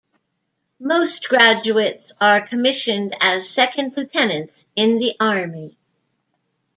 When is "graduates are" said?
1.29-2.41